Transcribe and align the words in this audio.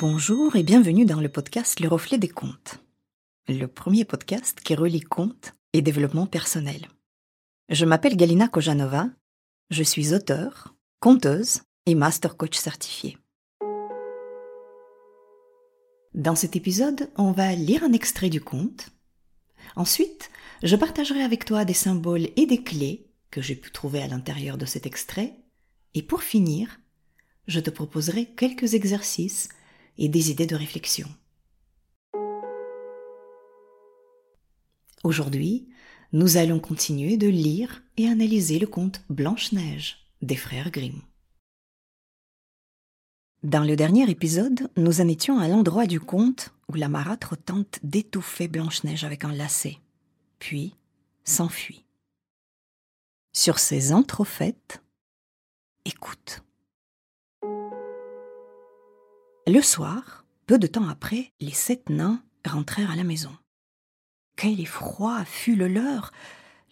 Bonjour 0.00 0.54
et 0.54 0.62
bienvenue 0.62 1.06
dans 1.06 1.20
le 1.20 1.28
podcast 1.28 1.80
Le 1.80 1.88
Reflet 1.88 2.18
des 2.18 2.28
Contes, 2.28 2.78
le 3.48 3.66
premier 3.66 4.04
podcast 4.04 4.60
qui 4.60 4.76
relie 4.76 5.00
contes 5.00 5.54
et 5.72 5.82
développement 5.82 6.26
personnel. 6.26 6.86
Je 7.68 7.84
m'appelle 7.84 8.16
Galina 8.16 8.46
Kojanova, 8.46 9.08
je 9.70 9.82
suis 9.82 10.14
auteure, 10.14 10.76
conteuse 11.00 11.62
et 11.86 11.96
master 11.96 12.36
coach 12.36 12.56
certifié. 12.56 13.18
Dans 16.14 16.36
cet 16.36 16.54
épisode, 16.54 17.10
on 17.16 17.32
va 17.32 17.52
lire 17.56 17.82
un 17.82 17.92
extrait 17.92 18.30
du 18.30 18.40
conte. 18.40 18.90
Ensuite, 19.74 20.30
je 20.62 20.76
partagerai 20.76 21.24
avec 21.24 21.44
toi 21.44 21.64
des 21.64 21.74
symboles 21.74 22.28
et 22.36 22.46
des 22.46 22.62
clés 22.62 23.10
que 23.32 23.42
j'ai 23.42 23.56
pu 23.56 23.72
trouver 23.72 24.00
à 24.00 24.06
l'intérieur 24.06 24.58
de 24.58 24.64
cet 24.64 24.86
extrait. 24.86 25.34
Et 25.94 26.02
pour 26.02 26.22
finir, 26.22 26.78
je 27.48 27.58
te 27.58 27.70
proposerai 27.70 28.26
quelques 28.26 28.74
exercices 28.74 29.48
et 29.98 30.08
des 30.08 30.30
idées 30.30 30.46
de 30.46 30.56
réflexion. 30.56 31.08
Aujourd'hui, 35.04 35.68
nous 36.12 36.36
allons 36.36 36.60
continuer 36.60 37.16
de 37.16 37.28
lire 37.28 37.82
et 37.96 38.08
analyser 38.08 38.58
le 38.58 38.66
conte 38.66 39.02
Blanche-Neige 39.10 39.98
des 40.22 40.36
frères 40.36 40.70
Grimm. 40.70 41.00
Dans 43.44 43.62
le 43.62 43.76
dernier 43.76 44.10
épisode, 44.10 44.68
nous 44.76 45.00
en 45.00 45.06
étions 45.06 45.38
à 45.38 45.46
l'endroit 45.46 45.86
du 45.86 46.00
conte 46.00 46.52
où 46.68 46.74
la 46.74 46.88
marâtre 46.88 47.36
tente 47.36 47.78
d'étouffer 47.84 48.48
Blanche-Neige 48.48 49.04
avec 49.04 49.24
un 49.24 49.32
lacet, 49.32 49.78
puis 50.40 50.74
s'enfuit. 51.24 51.84
Sur 53.32 53.60
ces 53.60 53.92
entrefaites, 53.92 54.82
écoute. 55.84 56.42
Le 59.48 59.62
soir, 59.62 60.26
peu 60.46 60.58
de 60.58 60.66
temps 60.66 60.90
après, 60.90 61.32
les 61.40 61.52
sept 61.52 61.88
nains 61.88 62.22
rentrèrent 62.46 62.90
à 62.90 62.96
la 62.96 63.02
maison. 63.02 63.34
Quel 64.36 64.60
effroi 64.60 65.24
fut 65.24 65.56
le 65.56 65.68
leur 65.68 66.12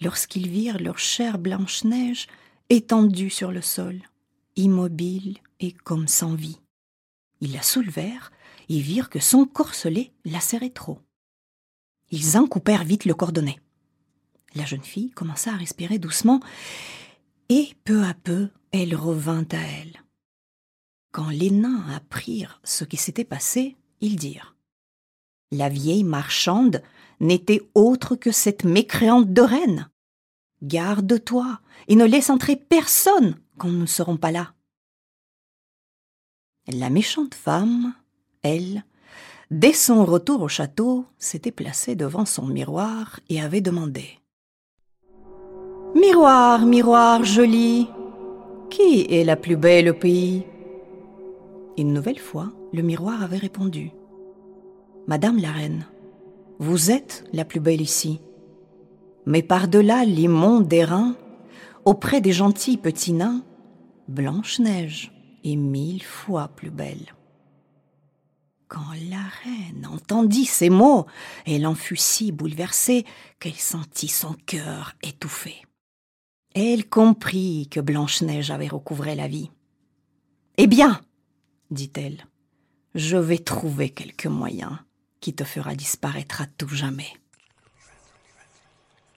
lorsqu'ils 0.03 0.51
virent 0.51 0.79
leur 0.79 0.99
chère 0.99 1.39
Blanche-Neige 1.39 2.27
étendue 2.69 3.31
sur 3.31 3.51
le 3.51 3.63
sol, 3.63 4.03
immobile 4.57 5.39
et 5.59 5.73
comme 5.73 6.07
sans 6.07 6.35
vie. 6.35 6.61
Ils 7.41 7.55
la 7.55 7.63
soulevèrent 7.63 8.31
et 8.69 8.79
virent 8.79 9.09
que 9.09 9.21
son 9.21 9.47
corselet 9.47 10.13
la 10.27 10.41
serrait 10.41 10.69
trop. 10.69 11.01
Ils 12.11 12.37
en 12.37 12.47
coupèrent 12.47 12.85
vite 12.85 13.07
le 13.07 13.15
cordonnet. 13.15 13.59
La 14.55 14.67
jeune 14.67 14.85
fille 14.85 15.13
commença 15.13 15.51
à 15.51 15.57
respirer 15.57 15.99
doucement, 15.99 16.41
et 17.49 17.71
peu 17.85 18.05
à 18.05 18.13
peu 18.13 18.51
elle 18.71 18.95
revint 18.95 19.47
à 19.51 19.57
elle. 19.57 20.03
Quand 21.17 21.31
les 21.31 21.51
nains 21.51 21.83
apprirent 21.95 22.61
ce 22.63 22.85
qui 22.85 22.99
s'était 22.99 23.25
passé, 23.25 23.75
ils 24.03 24.17
dirent 24.17 24.55
La 25.51 25.71
vieille 25.71 26.05
marchande 26.05 26.83
n'était 27.21 27.63
autre 27.75 28.17
que 28.17 28.31
cette 28.31 28.65
mécréante 28.65 29.33
de 29.33 29.41
reine. 29.41 29.89
Garde-toi 30.63 31.59
et 31.89 31.97
ne 31.97 32.05
laisse 32.05 32.29
entrer 32.29 32.55
personne 32.55 33.37
quand 33.57 33.69
nous 33.69 33.81
ne 33.81 33.87
serons 33.87 34.19
pas 34.19 34.31
là. 34.31 34.53
La 36.69 36.91
méchante 36.91 37.35
femme, 37.35 37.95
elle, 38.43 38.85
dès 39.51 39.73
son 39.73 40.05
retour 40.05 40.43
au 40.43 40.49
château, 40.49 41.07
s'était 41.17 41.51
placée 41.51 41.95
devant 41.97 42.27
son 42.27 42.45
miroir 42.47 43.21
et 43.31 43.41
avait 43.41 43.63
demandé 43.63 44.19
Miroir, 45.95 46.67
miroir 46.67 47.25
joli, 47.25 47.89
qui 48.69 49.07
est 49.09 49.25
la 49.25 49.37
plus 49.37 49.57
belle 49.57 49.89
au 49.89 49.95
pays? 49.95 50.45
Une 51.77 51.93
nouvelle 51.93 52.19
fois, 52.19 52.53
le 52.73 52.83
miroir 52.83 53.23
avait 53.23 53.37
répondu. 53.37 53.91
Madame 55.07 55.39
la 55.39 55.53
reine, 55.53 55.87
vous 56.59 56.91
êtes 56.91 57.25
la 57.33 57.45
plus 57.45 57.61
belle 57.61 57.81
ici. 57.81 58.21
Mais 59.27 59.43
par-delà 59.43 60.05
les 60.05 60.29
monts 60.29 60.61
d'airain, 60.61 61.17
auprès 61.85 62.21
des 62.21 62.33
gentils 62.33 62.77
petits 62.77 63.13
nains, 63.13 63.45
Blanche-Neige 64.09 65.13
est 65.45 65.57
mille 65.57 66.03
fois 66.03 66.49
plus 66.49 66.71
belle. 66.71 67.15
Quand 68.69 68.93
la 69.11 69.23
reine 69.45 69.87
entendit 69.87 70.45
ces 70.45 70.71
mots, 70.71 71.07
elle 71.47 71.67
en 71.67 71.75
fut 71.75 71.97
si 71.97 72.33
bouleversée 72.33 73.05
qu'elle 73.39 73.55
sentit 73.55 74.09
son 74.09 74.35
cœur 74.47 74.95
étouffé. 75.03 75.63
Elle 76.55 76.89
comprit 76.89 77.69
que 77.71 77.81
Blanche-Neige 77.81 78.51
avait 78.51 78.67
recouvré 78.67 79.15
la 79.15 79.29
vie. 79.29 79.51
Eh 80.57 80.67
bien, 80.67 81.01
dit-elle, 81.71 82.27
je 82.95 83.17
vais 83.17 83.39
trouver 83.39 83.91
quelque 83.91 84.29
moyen 84.29 84.85
qui 85.21 85.35
te 85.35 85.45
fera 85.45 85.75
disparaître 85.75 86.41
à 86.41 86.47
tout 86.47 86.69
jamais. 86.69 87.13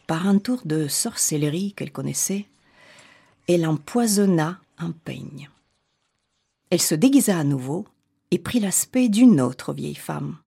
Par 0.08 0.28
un 0.28 0.40
tour 0.40 0.62
de 0.66 0.88
sorcellerie 0.88 1.74
qu'elle 1.74 1.92
connaissait, 1.92 2.48
elle 3.48 3.66
empoisonna 3.66 4.60
un 4.78 4.92
peigne. 4.92 5.50
Elle 6.70 6.82
se 6.82 6.96
déguisa 6.96 7.38
à 7.38 7.44
nouveau 7.44 7.88
et 8.32 8.40
prit 8.40 8.60
l'aspect 8.60 9.10
d'une 9.10 9.42
autre 9.42 9.74
vieille 9.74 9.96
femme. 9.96 10.38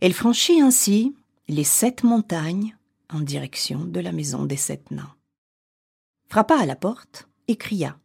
Elle 0.00 0.14
franchit 0.14 0.60
ainsi 0.60 1.14
les 1.48 1.64
sept 1.64 2.04
montagnes 2.04 2.76
en 3.10 3.20
direction 3.20 3.84
de 3.84 4.00
la 4.00 4.12
maison 4.12 4.44
des 4.44 4.56
sept 4.56 4.90
nains. 4.90 5.14
Frappa 6.28 6.58
à 6.58 6.66
la 6.66 6.76
porte 6.76 7.28
et 7.48 7.56
cria 7.56 7.98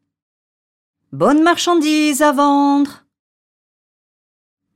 Bonne 1.13 1.43
marchandise 1.43 2.23
à 2.23 2.31
vendre. 2.31 3.05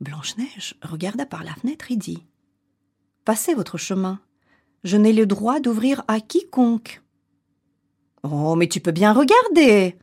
Blanche-Neige 0.00 0.76
regarda 0.82 1.26
par 1.26 1.42
la 1.42 1.52
fenêtre 1.52 1.90
et 1.90 1.96
dit 1.96 2.22
Passez 3.24 3.54
votre 3.54 3.76
chemin. 3.76 4.20
Je 4.84 4.96
n'ai 4.96 5.12
le 5.12 5.26
droit 5.26 5.58
d'ouvrir 5.58 6.04
à 6.06 6.20
quiconque. 6.20 7.02
Oh, 8.22 8.54
mais 8.54 8.68
tu 8.68 8.78
peux 8.78 8.92
bien 8.92 9.12
regarder, 9.12 9.98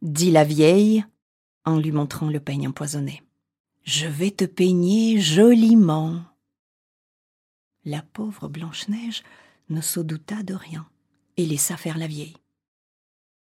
dit 0.00 0.30
la 0.30 0.44
vieille 0.44 1.04
en 1.66 1.78
lui 1.78 1.92
montrant 1.92 2.30
le 2.30 2.40
peigne 2.40 2.68
empoisonné. 2.68 3.22
Je 3.82 4.06
vais 4.06 4.30
te 4.30 4.46
peigner 4.46 5.20
joliment. 5.20 6.22
La 7.84 8.00
pauvre 8.00 8.48
Blanche-Neige 8.48 9.22
ne 9.68 9.82
se 9.82 10.00
douta 10.00 10.42
de 10.44 10.54
rien 10.54 10.88
et 11.36 11.44
laissa 11.44 11.76
faire 11.76 11.98
la 11.98 12.06
vieille. 12.06 12.38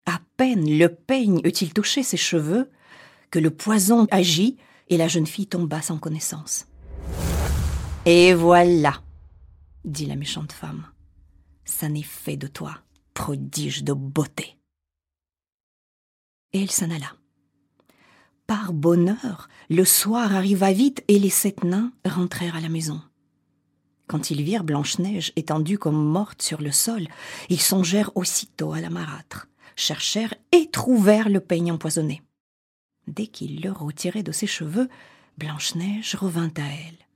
À 0.09 0.19
peine 0.37 0.67
le 0.67 0.89
peigne 0.89 1.39
eut-il 1.43 1.71
touché 1.71 2.01
ses 2.01 2.17
cheveux 2.17 2.71
que 3.29 3.37
le 3.37 3.51
poison 3.51 4.07
agit 4.09 4.57
et 4.87 4.97
la 4.97 5.07
jeune 5.07 5.27
fille 5.27 5.45
tomba 5.45 5.83
sans 5.83 5.99
connaissance. 5.99 6.65
Et 8.07 8.33
voilà, 8.33 9.03
dit 9.85 10.07
la 10.07 10.15
méchante 10.15 10.51
femme, 10.51 10.87
ça 11.63 11.89
n'est 11.89 12.01
fait 12.01 12.37
de 12.37 12.47
toi, 12.47 12.79
prodige 13.13 13.83
de 13.83 13.93
beauté. 13.93 14.57
Et 16.53 16.63
elle 16.63 16.71
s'en 16.71 16.89
alla. 16.89 17.13
Par 18.47 18.73
bonheur, 18.73 19.47
le 19.69 19.85
soir 19.85 20.33
arriva 20.33 20.73
vite 20.73 21.03
et 21.07 21.19
les 21.19 21.29
sept 21.29 21.63
nains 21.63 21.91
rentrèrent 22.03 22.55
à 22.55 22.61
la 22.61 22.69
maison. 22.69 22.99
Quand 24.07 24.31
ils 24.31 24.41
virent 24.41 24.63
Blanche-Neige 24.63 25.33
étendue 25.35 25.77
comme 25.77 26.03
morte 26.03 26.41
sur 26.41 26.61
le 26.61 26.71
sol, 26.71 27.07
ils 27.49 27.61
songèrent 27.61 28.11
aussitôt 28.17 28.73
à 28.73 28.81
la 28.81 28.89
marâtre 28.89 29.48
cherchèrent 29.79 30.33
et 30.51 30.69
trouvèrent 30.69 31.29
le 31.29 31.39
peigne 31.39 31.71
empoisonné. 31.71 32.21
Dès 33.07 33.27
qu'ils 33.27 33.61
le 33.61 33.71
retiraient 33.71 34.23
de 34.23 34.31
ses 34.31 34.47
cheveux, 34.47 34.89
Blanche-Neige 35.37 36.15
revint 36.15 36.51
à 36.57 36.67
elle, 36.67 37.07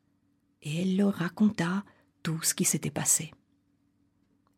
et 0.62 0.82
elle 0.82 0.98
leur 0.98 1.14
raconta 1.14 1.84
tout 2.24 2.42
ce 2.42 2.54
qui 2.54 2.66
s'était 2.66 2.90
passé. 2.90 3.32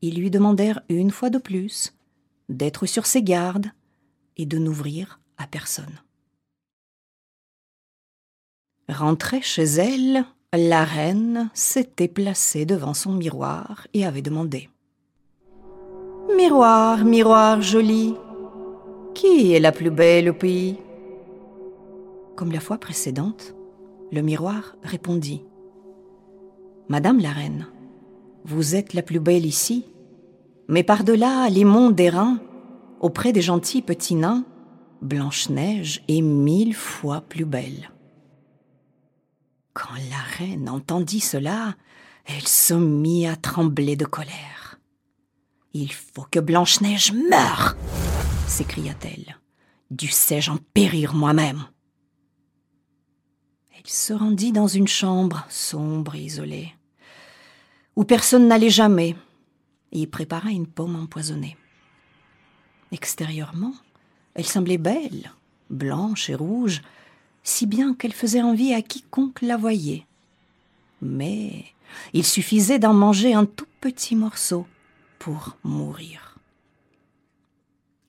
Ils 0.01 0.19
lui 0.19 0.29
demandèrent 0.29 0.81
une 0.88 1.11
fois 1.11 1.29
de 1.29 1.39
plus 1.39 1.94
d'être 2.47 2.85
sur 2.85 3.06
ses 3.06 3.24
gardes 3.24 3.71
et 4.38 4.45
de 4.45 4.57
n'ouvrir 4.57 5.19
à 5.38 5.47
personne. 5.47 6.00
Rentrée 8.88 9.41
chez 9.41 9.63
elle, 9.63 10.25
la 10.53 10.85
reine 10.85 11.50
s'était 11.53 12.07
placée 12.07 12.65
devant 12.65 12.94
son 12.94 13.13
miroir 13.13 13.88
et 13.94 14.06
avait 14.06 14.21
demandé 14.21 14.69
Miroir, 16.33 17.06
miroir 17.06 17.62
joli, 17.62 18.16
qui 19.13 19.54
est 19.54 19.60
la 19.60 19.72
plus 19.72 19.92
belle 19.92 20.30
au 20.30 20.33
pays? 20.33 20.77
Comme 22.36 22.51
la 22.51 22.60
fois 22.60 22.77
précédente, 22.77 23.56
le 24.12 24.22
miroir 24.22 24.75
répondit 24.83 25.44
Madame 26.89 27.19
la 27.19 27.30
reine, 27.30 27.68
vous 28.44 28.75
êtes 28.75 28.94
la 28.94 29.04
plus 29.04 29.19
belle 29.19 29.45
ici, 29.45 29.86
mais 30.68 30.83
par-delà 30.83 31.48
les 31.50 31.63
monts 31.63 31.92
d'airain, 31.92 32.39
auprès 33.00 33.31
des 33.31 33.42
gentils 33.42 33.83
petits 33.83 34.16
nains, 34.16 34.45
Blanche-Neige 35.01 36.04
est 36.07 36.21
mille 36.21 36.74
fois 36.74 37.21
plus 37.21 37.45
belle. 37.45 37.92
Quand 39.74 39.94
la 40.10 40.45
reine 40.45 40.69
entendit 40.69 41.19
cela, 41.19 41.75
elle 42.25 42.48
se 42.48 42.74
mit 42.74 43.28
à 43.28 43.36
trembler 43.36 43.95
de 43.95 44.06
colère. 44.06 44.64
Il 45.77 45.92
faut 45.92 46.25
que 46.31 46.39
Blanche-Neige 46.39 47.12
meure 47.12 47.75
s'écria-t-elle. 48.48 49.38
Dussé-je 49.92 50.51
en 50.51 50.57
périr 50.74 51.13
moi-même? 51.13 51.66
Elle 53.75 53.86
se 53.86 54.13
rendit 54.13 54.54
dans 54.54 54.69
une 54.69 54.88
chambre 54.88 55.45
sombre 55.50 56.16
et 56.16 56.22
isolée, 56.22 56.74
où 57.98 58.06
personne 58.06 58.48
n'allait 58.48 58.69
jamais, 58.69 59.18
et 59.92 60.00
y 60.00 60.07
prépara 60.07 60.50
une 60.50 60.66
pomme 60.66 60.95
empoisonnée. 60.95 61.57
Extérieurement, 62.94 63.74
elle 64.33 64.45
semblait 64.45 64.78
belle, 64.78 65.33
blanche 65.69 66.30
et 66.30 66.36
rouge, 66.36 66.83
si 67.44 67.66
bien 67.66 67.94
qu'elle 67.94 68.13
faisait 68.13 68.42
envie 68.42 68.74
à 68.74 68.81
quiconque 68.81 69.42
la 69.42 69.57
voyait. 69.57 70.06
Mais 71.01 71.66
il 72.13 72.24
suffisait 72.24 72.80
d'en 72.80 72.94
manger 72.94 73.33
un 73.33 73.44
tout 73.44 73.68
petit 73.81 74.16
morceau 74.16 74.66
pour 75.25 75.57
mourir. 75.63 76.38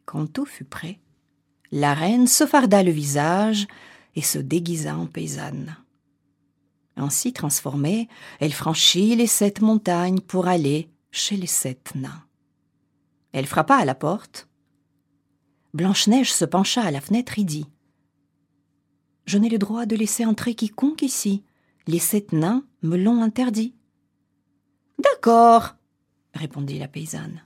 Quand 0.04 0.30
tout 0.30 0.44
fut 0.44 0.66
prêt, 0.66 1.00
la 1.72 1.94
reine 1.94 2.26
se 2.26 2.46
farda 2.46 2.82
le 2.82 2.90
visage 2.90 3.66
et 4.16 4.20
se 4.20 4.38
déguisa 4.38 4.98
en 4.98 5.06
paysanne. 5.06 5.78
Ainsi 6.94 7.32
transformée, 7.32 8.10
elle 8.38 8.52
franchit 8.52 9.16
les 9.16 9.26
sept 9.26 9.62
montagnes 9.62 10.20
pour 10.20 10.46
aller 10.46 10.90
chez 11.10 11.38
les 11.38 11.46
sept 11.46 11.94
nains. 11.94 12.22
Elle 13.32 13.46
frappa 13.46 13.76
à 13.76 13.86
la 13.86 13.94
porte. 13.94 14.46
Blanche-Neige 15.72 16.34
se 16.34 16.44
pencha 16.44 16.82
à 16.82 16.90
la 16.90 17.00
fenêtre 17.00 17.38
et 17.38 17.44
dit 17.44 17.66
Je 19.24 19.38
n'ai 19.38 19.48
le 19.48 19.56
droit 19.56 19.86
de 19.86 19.96
laisser 19.96 20.26
entrer 20.26 20.54
quiconque 20.54 21.00
ici. 21.00 21.42
Les 21.86 21.98
sept 21.98 22.32
nains 22.32 22.66
me 22.82 22.98
l'ont 22.98 23.22
interdit. 23.22 23.74
D'accord, 24.98 25.76
répondit 26.36 26.78
la 26.78 26.88
paysanne. 26.88 27.42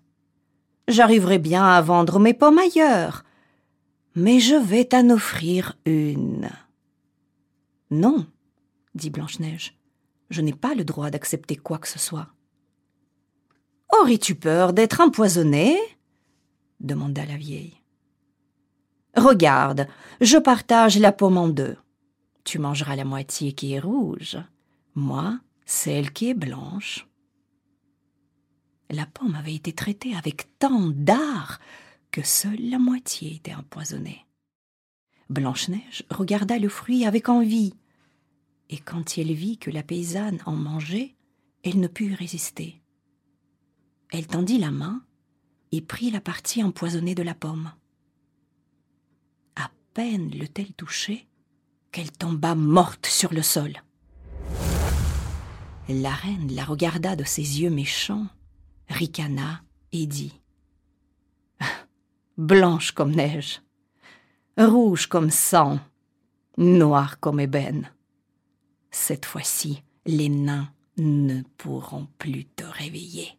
J'arriverai 0.88 1.38
bien 1.38 1.64
à 1.64 1.80
vendre 1.80 2.18
mes 2.18 2.34
pommes 2.34 2.58
ailleurs, 2.58 3.24
mais 4.14 4.40
je 4.40 4.54
vais 4.54 4.84
t'en 4.84 5.08
offrir 5.10 5.76
une. 5.84 6.50
Non, 7.90 8.26
dit 8.94 9.10
Blanche-Neige, 9.10 9.78
je 10.30 10.40
n'ai 10.40 10.52
pas 10.52 10.74
le 10.74 10.84
droit 10.84 11.10
d'accepter 11.10 11.56
quoi 11.56 11.78
que 11.78 11.88
ce 11.88 11.98
soit. 11.98 12.28
Aurais-tu 14.00 14.34
peur 14.34 14.72
d'être 14.72 15.00
empoisonnée 15.00 15.78
demanda 16.80 17.24
la 17.26 17.36
vieille. 17.36 17.76
Regarde, 19.16 19.86
je 20.20 20.38
partage 20.38 20.98
la 20.98 21.12
pomme 21.12 21.36
en 21.36 21.48
deux. 21.48 21.76
Tu 22.44 22.58
mangeras 22.58 22.96
la 22.96 23.04
moitié 23.04 23.52
qui 23.52 23.74
est 23.74 23.80
rouge, 23.80 24.38
moi 24.94 25.40
celle 25.70 26.12
qui 26.12 26.30
est 26.30 26.34
blanche. 26.34 27.06
La 28.90 29.06
pomme 29.06 29.36
avait 29.36 29.54
été 29.54 29.72
traitée 29.72 30.16
avec 30.16 30.48
tant 30.58 30.88
d'art 30.88 31.60
que 32.10 32.22
seule 32.22 32.68
la 32.70 32.80
moitié 32.80 33.36
était 33.36 33.54
empoisonnée. 33.54 34.26
Blanche-Neige 35.28 36.02
regarda 36.10 36.58
le 36.58 36.68
fruit 36.68 37.06
avec 37.06 37.28
envie, 37.28 37.74
et 38.68 38.78
quand 38.78 39.16
elle 39.16 39.32
vit 39.32 39.58
que 39.58 39.70
la 39.70 39.84
paysanne 39.84 40.40
en 40.44 40.56
mangeait, 40.56 41.14
elle 41.62 41.78
ne 41.78 41.86
put 41.86 42.14
résister. 42.14 42.82
Elle 44.10 44.26
tendit 44.26 44.58
la 44.58 44.72
main 44.72 45.04
et 45.70 45.80
prit 45.80 46.10
la 46.10 46.20
partie 46.20 46.64
empoisonnée 46.64 47.14
de 47.14 47.22
la 47.22 47.34
pomme. 47.34 47.72
À 49.54 49.70
peine 49.94 50.30
le-t-elle 50.30 50.72
touchée 50.72 51.28
qu'elle 51.92 52.10
tomba 52.10 52.56
morte 52.56 53.06
sur 53.06 53.32
le 53.32 53.42
sol. 53.42 53.72
La 55.88 56.10
reine 56.10 56.52
la 56.52 56.64
regarda 56.64 57.14
de 57.14 57.24
ses 57.24 57.60
yeux 57.60 57.70
méchants, 57.70 58.26
ricana 58.90 59.62
et 59.92 60.06
dit 60.06 60.40
Blanche 62.36 62.92
comme 62.92 63.14
neige, 63.14 63.62
rouge 64.58 65.06
comme 65.06 65.30
sang, 65.30 65.78
noire 66.58 67.18
comme 67.20 67.40
ébène. 67.40 67.90
Cette 68.90 69.24
fois-ci, 69.24 69.82
les 70.04 70.28
nains 70.28 70.68
ne 70.98 71.42
pourront 71.56 72.08
plus 72.18 72.44
te 72.44 72.64
réveiller. 72.64 73.38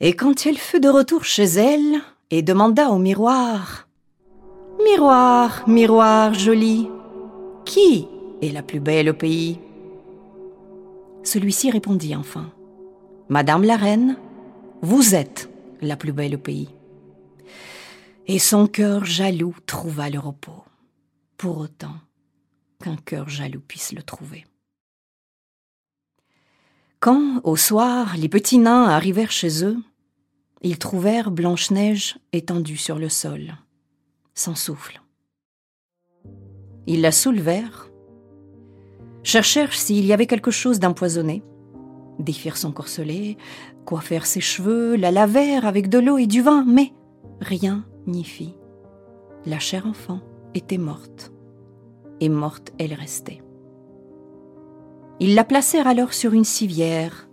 Et 0.00 0.14
quand 0.14 0.46
elle 0.46 0.58
fut 0.58 0.80
de 0.80 0.88
retour 0.88 1.24
chez 1.24 1.44
elle 1.44 2.00
et 2.30 2.42
demanda 2.42 2.90
au 2.90 2.98
miroir 2.98 3.88
Miroir, 4.84 5.66
miroir 5.66 6.34
joli, 6.34 6.88
qui 7.64 8.06
est 8.42 8.52
la 8.52 8.62
plus 8.62 8.78
belle 8.78 9.08
au 9.08 9.14
pays? 9.14 9.58
Celui-ci 11.22 11.70
répondit 11.70 12.14
enfin 12.14 12.52
Madame 13.28 13.64
la 13.64 13.76
reine, 13.76 14.16
vous 14.82 15.16
êtes 15.16 15.50
la 15.80 15.96
plus 15.96 16.12
belle 16.12 16.36
au 16.36 16.38
pays. 16.38 16.68
Et 18.28 18.38
son 18.38 18.68
cœur 18.68 19.04
jaloux 19.04 19.54
trouva 19.66 20.10
le 20.10 20.20
repos, 20.20 20.64
pour 21.36 21.58
autant 21.58 21.96
qu'un 22.80 22.94
cœur 22.96 23.28
jaloux 23.28 23.60
puisse 23.60 23.92
le 23.92 24.02
trouver. 24.04 24.46
Quand, 27.00 27.40
au 27.42 27.56
soir, 27.56 28.16
les 28.16 28.28
petits 28.28 28.58
nains 28.58 28.84
arrivèrent 28.84 29.32
chez 29.32 29.64
eux, 29.64 29.78
ils 30.62 30.78
trouvèrent 30.78 31.32
Blanche-Neige 31.32 32.18
étendue 32.32 32.76
sur 32.76 32.98
le 32.98 33.08
sol, 33.08 33.56
sans 34.34 34.54
souffle. 34.54 35.02
Ils 36.86 37.00
la 37.00 37.10
soulevèrent, 37.10 37.90
cherchèrent 39.24 39.74
s'il 39.74 40.06
y 40.06 40.12
avait 40.12 40.28
quelque 40.28 40.52
chose 40.52 40.78
d'empoisonné, 40.78 41.42
défirent 42.18 42.56
son 42.56 42.72
corselet, 42.72 43.36
coiffèrent 43.84 44.26
ses 44.26 44.40
cheveux, 44.40 44.96
la 44.96 45.10
lavèrent 45.10 45.66
avec 45.66 45.88
de 45.88 45.98
l'eau 45.98 46.18
et 46.18 46.26
du 46.26 46.42
vin, 46.42 46.64
mais 46.66 46.92
rien 47.40 47.84
n'y 48.06 48.24
fit. 48.24 48.54
La 49.44 49.58
chère 49.58 49.86
enfant 49.86 50.20
était 50.54 50.78
morte, 50.78 51.32
et 52.20 52.28
morte 52.28 52.72
elle 52.78 52.94
restait. 52.94 53.42
Ils 55.20 55.34
la 55.34 55.44
placèrent 55.44 55.86
alors 55.86 56.12
sur 56.12 56.32
une 56.32 56.44
civière, 56.44 57.28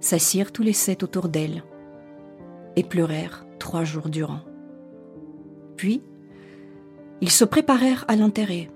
s'assirent 0.00 0.52
tous 0.52 0.62
les 0.62 0.72
sept 0.72 1.02
autour 1.02 1.28
d'elle, 1.28 1.62
et 2.76 2.82
pleurèrent 2.82 3.46
trois 3.58 3.84
jours 3.84 4.08
durant. 4.08 4.40
Puis, 5.76 6.02
ils 7.20 7.30
se 7.30 7.44
préparèrent 7.44 8.04
à 8.08 8.16
l'enterrer, 8.16 8.70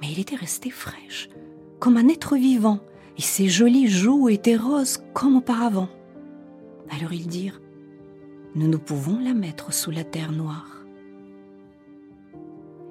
mais 0.00 0.08
il 0.12 0.20
était 0.20 0.36
resté 0.36 0.70
fraîche, 0.70 1.28
comme 1.78 1.96
un 1.96 2.08
être 2.08 2.36
vivant, 2.36 2.80
et 3.18 3.22
ses 3.22 3.48
jolies 3.48 3.88
joues 3.88 4.28
étaient 4.28 4.56
roses 4.56 5.02
comme 5.12 5.36
auparavant. 5.36 5.88
Alors 6.90 7.12
ils 7.12 7.26
dirent 7.26 7.60
Nous 8.54 8.68
ne 8.68 8.76
pouvons 8.76 9.18
la 9.18 9.34
mettre 9.34 9.72
sous 9.72 9.90
la 9.90 10.04
terre 10.04 10.32
noire. 10.32 10.84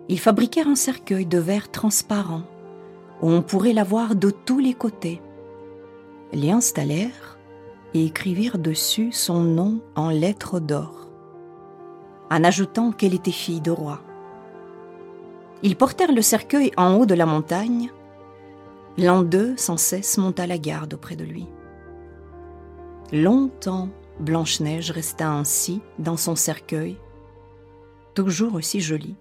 Ils 0.10 0.20
fabriquèrent 0.20 0.68
un 0.68 0.76
cercueil 0.76 1.26
de 1.26 1.38
verre 1.38 1.72
transparent 1.72 2.44
où 3.22 3.30
on 3.30 3.42
pourrait 3.42 3.74
la 3.74 3.84
voir 3.84 4.16
de 4.16 4.30
tous 4.30 4.60
les 4.60 4.74
côtés. 4.74 5.22
L'y 6.34 6.52
installèrent 6.52 7.40
et 7.94 8.06
écrivirent 8.06 8.60
dessus 8.60 9.12
son 9.12 9.42
nom 9.42 9.82
en 9.96 10.10
lettres 10.10 10.60
d'or, 10.60 11.10
en 12.30 12.44
ajoutant 12.44 12.92
qu'elle 12.92 13.16
était 13.16 13.32
fille 13.32 13.62
de 13.62 13.72
roi. 13.72 14.02
Ils 15.64 15.76
portèrent 15.76 16.12
le 16.12 16.22
cercueil 16.22 16.72
en 16.78 16.96
haut 16.96 17.06
de 17.06 17.16
la 17.16 17.26
montagne 17.26 17.92
L'un 18.98 19.24
d'eux, 19.24 19.56
sans 19.58 19.78
cesse, 19.78 20.18
monta 20.18 20.48
la 20.48 20.58
garde 20.58 20.96
auprès 20.96 21.16
de 21.16 21.24
lui. 21.24 21.46
Longtemps, 23.12 23.90
Blanche-Neige 24.20 24.92
resta 24.92 25.30
ainsi 25.30 25.82
dans 26.00 26.18
son 26.18 26.36
cercueil, 26.36 26.98
toujours 28.16 28.56
aussi 28.56 28.82
jolie. 28.82 29.16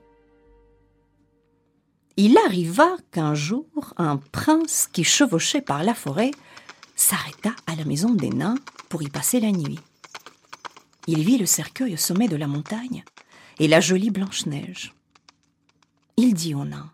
Il 2.16 2.38
arriva 2.38 2.96
qu'un 3.10 3.34
jour, 3.34 3.66
un 3.98 4.16
prince 4.16 4.88
qui 4.90 5.04
chevauchait 5.04 5.60
par 5.60 5.84
la 5.84 5.94
forêt 5.94 6.30
s'arrêta 6.96 7.50
à 7.66 7.76
la 7.76 7.84
maison 7.84 8.14
des 8.14 8.30
nains 8.30 8.56
pour 8.88 9.02
y 9.02 9.08
passer 9.08 9.38
la 9.38 9.52
nuit. 9.52 9.78
Il 11.06 11.22
vit 11.22 11.36
le 11.36 11.44
cercueil 11.44 11.92
au 11.92 11.98
sommet 11.98 12.28
de 12.28 12.36
la 12.36 12.46
montagne 12.46 13.04
et 13.58 13.68
la 13.68 13.80
jolie 13.80 14.10
Blanche-Neige. 14.10 14.94
Il 16.16 16.32
dit 16.32 16.54
aux 16.54 16.64
nains 16.64 16.90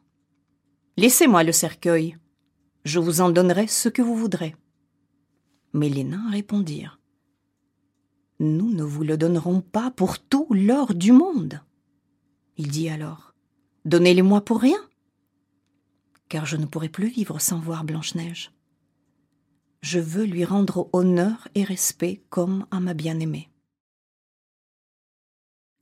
Laissez-moi 0.97 1.45
le 1.45 1.53
cercueil, 1.53 2.17
je 2.85 2.99
vous 2.99 3.21
en 3.21 3.31
donnerai 3.31 3.67
ce 3.67 3.89
que 3.89 4.03
vous 4.03 4.17
voudrez. 4.17 4.57
Mais 5.73 5.89
les 5.89 6.05
nains 6.05 6.31
répondirent 6.31 6.99
Nous 8.41 8.71
ne 8.71 8.83
vous 8.83 9.05
le 9.05 9.17
donnerons 9.17 9.61
pas 9.61 9.91
pour 9.91 10.19
tout 10.19 10.47
l'or 10.51 10.95
du 10.95 11.13
monde. 11.13 11.61
Il 12.57 12.69
dit 12.69 12.89
alors 12.89 13.35
Donnez-les-moi 13.85 14.45
pour 14.45 14.61
rien, 14.61 14.79
car 16.29 16.47
je 16.47 16.57
ne 16.57 16.67
pourrai 16.67 16.89
plus 16.89 17.09
vivre 17.09 17.41
sans 17.41 17.59
voir 17.59 17.85
Blanche-Neige. 17.85 18.53
Je 19.81 19.99
veux 19.99 20.25
lui 20.25 20.45
rendre 20.45 20.89
honneur 20.93 21.49
et 21.55 21.65
respect 21.65 22.23
comme 22.31 22.67
à 22.71 22.79
ma 22.79 22.95
bien-aimée. 22.95 23.51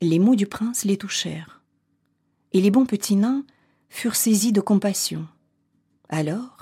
Les 0.01 0.19
mots 0.19 0.35
du 0.35 0.47
prince 0.47 0.85
les 0.85 0.97
touchèrent, 0.97 1.63
et 2.53 2.61
les 2.61 2.71
bons 2.71 2.87
petits 2.87 3.17
nains 3.17 3.45
furent 3.91 4.17
saisis 4.17 4.53
de 4.53 4.63
compassion. 4.63 5.29
Alors, 6.09 6.60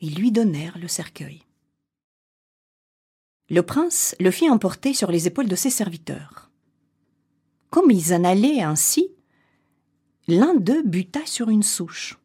ils 0.00 0.14
lui 0.14 0.32
donnèrent 0.32 0.78
le 0.78 0.88
cercueil. 0.88 1.42
Le 3.50 3.62
prince 3.62 4.14
le 4.20 4.30
fit 4.30 4.50
emporter 4.50 4.92
sur 4.92 5.10
les 5.10 5.26
épaules 5.26 5.48
de 5.48 5.56
ses 5.56 5.70
serviteurs. 5.70 6.50
Comme 7.70 7.90
ils 7.90 8.14
en 8.14 8.24
allaient 8.24 8.60
ainsi, 8.60 9.08
l'un 10.26 10.54
d'eux 10.54 10.82
buta 10.82 11.24
sur 11.24 11.48
une 11.48 11.62
souche. 11.62 12.18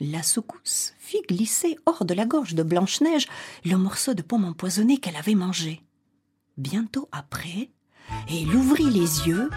La 0.00 0.22
secousse 0.22 0.94
fit 0.98 1.22
glisser 1.28 1.78
hors 1.86 2.04
de 2.04 2.14
la 2.14 2.26
gorge 2.26 2.54
de 2.54 2.62
Blanche-Neige 2.62 3.28
le 3.64 3.76
morceau 3.76 4.14
de 4.14 4.22
pomme 4.22 4.44
empoisonnée 4.44 4.98
qu'elle 4.98 5.16
avait 5.16 5.34
mangé. 5.34 5.82
Bientôt 6.56 7.08
après, 7.12 7.70
elle 8.28 8.54
ouvrit 8.54 8.90
les 8.90 9.28
yeux, 9.28 9.50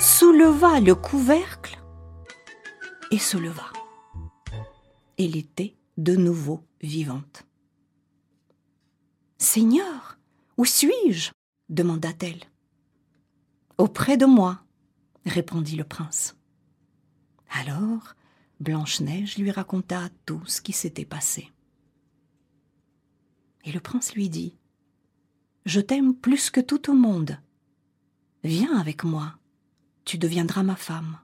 souleva 0.00 0.80
le 0.80 0.94
couvercle 0.94 1.78
et 3.10 3.18
se 3.18 3.36
leva. 3.36 3.72
Elle 5.18 5.36
était 5.36 5.76
de 5.96 6.14
nouveau 6.14 6.62
Seigneur, 9.38 10.18
où 10.56 10.64
suis-je? 10.64 11.30
demanda-t-elle. 11.68 12.44
Auprès 13.78 14.16
de 14.16 14.26
moi, 14.26 14.62
répondit 15.24 15.76
le 15.76 15.84
prince. 15.84 16.36
Alors, 17.50 18.14
Blanche-Neige 18.60 19.36
lui 19.38 19.50
raconta 19.50 20.08
tout 20.24 20.42
ce 20.46 20.60
qui 20.60 20.72
s'était 20.72 21.04
passé. 21.04 21.52
Et 23.64 23.72
le 23.72 23.80
prince 23.80 24.14
lui 24.14 24.28
dit 24.28 24.54
Je 25.64 25.80
t'aime 25.80 26.14
plus 26.14 26.50
que 26.50 26.60
tout 26.60 26.90
au 26.90 26.94
monde. 26.94 27.38
Viens 28.44 28.78
avec 28.78 29.04
moi, 29.04 29.38
tu 30.04 30.18
deviendras 30.18 30.62
ma 30.62 30.76
femme. 30.76 31.18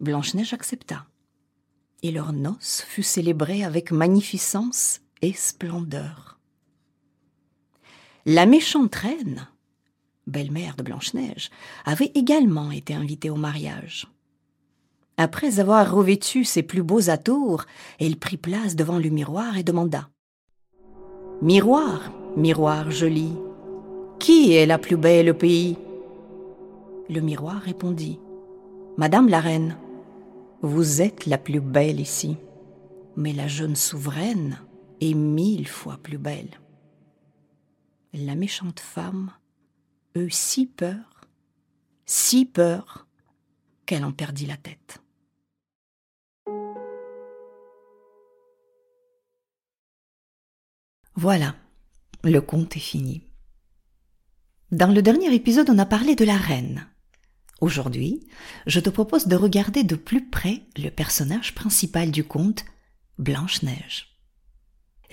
Blanche-Neige 0.00 0.54
accepta, 0.54 1.06
et 2.04 2.12
leur 2.12 2.34
noce 2.34 2.84
fut 2.86 3.02
célébrée 3.02 3.64
avec 3.64 3.90
magnificence 3.90 5.00
et 5.22 5.32
splendeur. 5.32 6.38
La 8.26 8.44
méchante 8.44 8.94
reine, 8.94 9.48
belle-mère 10.26 10.76
de 10.76 10.82
Blanche-Neige, 10.82 11.50
avait 11.86 12.12
également 12.14 12.70
été 12.70 12.92
invitée 12.94 13.30
au 13.30 13.36
mariage. 13.36 14.06
Après 15.16 15.60
avoir 15.60 15.90
revêtu 15.90 16.44
ses 16.44 16.62
plus 16.62 16.82
beaux 16.82 17.08
atours, 17.08 17.64
elle 17.98 18.16
prit 18.16 18.36
place 18.36 18.76
devant 18.76 18.98
le 18.98 19.08
miroir 19.08 19.56
et 19.56 19.62
demanda 19.62 20.10
Miroir, 21.40 22.12
miroir 22.36 22.90
joli, 22.90 23.32
qui 24.18 24.52
est 24.52 24.66
la 24.66 24.76
plus 24.78 24.98
belle 24.98 25.30
au 25.30 25.34
pays? 25.34 25.78
Le 27.08 27.20
miroir 27.20 27.62
répondit 27.62 28.20
Madame 28.98 29.28
la 29.28 29.40
reine, 29.40 29.76
vous 30.64 31.02
êtes 31.02 31.26
la 31.26 31.36
plus 31.36 31.60
belle 31.60 32.00
ici, 32.00 32.38
mais 33.16 33.34
la 33.34 33.46
jeune 33.46 33.76
souveraine 33.76 34.58
est 35.02 35.12
mille 35.12 35.68
fois 35.68 35.98
plus 35.98 36.16
belle. 36.16 36.58
La 38.14 38.34
méchante 38.34 38.80
femme 38.80 39.30
eut 40.14 40.30
si 40.30 40.64
peur, 40.64 41.28
si 42.06 42.46
peur, 42.46 43.06
qu'elle 43.84 44.06
en 44.06 44.12
perdit 44.12 44.46
la 44.46 44.56
tête. 44.56 45.02
Voilà, 51.14 51.56
le 52.22 52.40
conte 52.40 52.74
est 52.76 52.80
fini. 52.80 53.22
Dans 54.72 54.92
le 54.94 55.02
dernier 55.02 55.32
épisode, 55.34 55.68
on 55.68 55.78
a 55.78 55.84
parlé 55.84 56.14
de 56.14 56.24
la 56.24 56.38
reine. 56.38 56.88
Aujourd'hui, 57.60 58.26
je 58.66 58.80
te 58.80 58.90
propose 58.90 59.26
de 59.26 59.36
regarder 59.36 59.84
de 59.84 59.96
plus 59.96 60.28
près 60.28 60.62
le 60.76 60.90
personnage 60.90 61.54
principal 61.54 62.10
du 62.10 62.24
conte, 62.24 62.64
Blanche-Neige. 63.18 64.18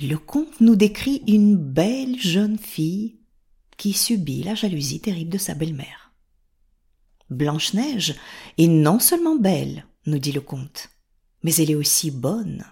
Le 0.02 0.16
conte 0.16 0.60
nous 0.62 0.76
décrit 0.76 1.24
une 1.28 1.56
belle 1.56 2.20
jeune 2.20 2.58
fille 2.58 3.20
qui 3.78 3.94
subit 3.94 4.44
la 4.44 4.56
jalousie 4.56 5.00
terrible 5.00 5.32
de 5.32 5.38
sa 5.38 5.54
belle-mère. 5.54 6.12
Blanche-Neige 7.30 8.16
est 8.58 8.68
non 8.68 9.00
seulement 9.00 9.36
belle, 9.36 9.86
nous 10.06 10.20
dit 10.20 10.32
le 10.32 10.42
conte, 10.42 10.90
mais 11.44 11.56
elle 11.56 11.72
est 11.72 11.76
aussi 11.76 12.12
bonne. 12.12 12.66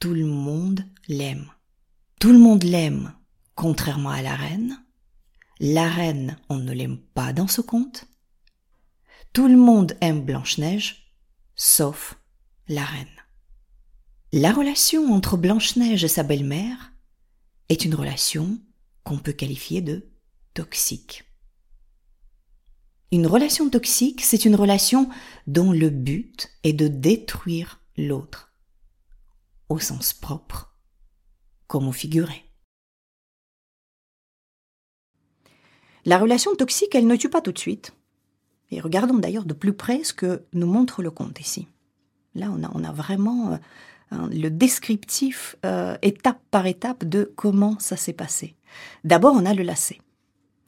Tout 0.00 0.14
le 0.14 0.26
monde 0.26 0.84
l'aime. 1.08 1.50
Tout 2.20 2.32
le 2.32 2.38
monde 2.38 2.64
l'aime, 2.64 3.14
contrairement 3.54 4.10
à 4.10 4.22
la 4.22 4.34
reine. 4.34 4.78
La 5.60 5.88
reine, 5.88 6.36
on 6.48 6.56
ne 6.56 6.72
l'aime 6.72 6.98
pas 6.98 7.32
dans 7.32 7.48
ce 7.48 7.60
conte. 7.60 8.06
Tout 9.32 9.48
le 9.48 9.56
monde 9.56 9.96
aime 10.00 10.24
Blanche-Neige, 10.24 11.12
sauf 11.54 12.18
la 12.66 12.84
reine. 12.84 13.06
La 14.32 14.52
relation 14.52 15.12
entre 15.12 15.36
Blanche-Neige 15.36 16.04
et 16.04 16.08
sa 16.08 16.22
belle-mère 16.22 16.92
est 17.68 17.84
une 17.84 17.94
relation 17.94 18.58
qu'on 19.04 19.18
peut 19.18 19.32
qualifier 19.32 19.80
de 19.80 20.10
toxique. 20.54 21.24
Une 23.10 23.26
relation 23.26 23.70
toxique, 23.70 24.20
c'est 24.22 24.44
une 24.44 24.54
relation 24.54 25.08
dont 25.46 25.72
le 25.72 25.88
but 25.88 26.50
est 26.62 26.74
de 26.74 26.88
détruire 26.88 27.80
l'autre, 27.96 28.52
au 29.68 29.78
sens 29.78 30.12
propre 30.12 30.68
comme 31.66 31.88
au 31.88 31.92
figuré. 31.92 32.44
La 36.04 36.18
relation 36.18 36.54
toxique, 36.54 36.94
elle 36.94 37.06
ne 37.06 37.16
tue 37.16 37.28
pas 37.28 37.42
tout 37.42 37.52
de 37.52 37.58
suite. 37.58 37.92
Et 38.70 38.80
regardons 38.80 39.18
d'ailleurs 39.18 39.44
de 39.44 39.54
plus 39.54 39.72
près 39.72 40.04
ce 40.04 40.12
que 40.12 40.42
nous 40.52 40.66
montre 40.66 41.02
le 41.02 41.10
conte 41.10 41.40
ici. 41.40 41.68
Là, 42.34 42.52
on 42.52 42.84
a, 42.84 42.92
vraiment 42.92 43.58
euh, 44.12 44.28
le 44.30 44.48
descriptif 44.48 45.56
euh, 45.64 45.96
étape 46.02 46.40
par 46.50 46.66
étape 46.66 47.04
de 47.04 47.32
comment 47.36 47.78
ça 47.78 47.96
s'est 47.96 48.12
passé. 48.12 48.54
D'abord, 49.04 49.34
on 49.34 49.46
a 49.46 49.54
le 49.54 49.62
lacet. 49.62 49.98